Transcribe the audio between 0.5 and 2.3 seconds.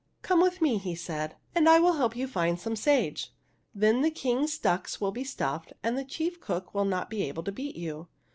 me," he said,'' and I will help you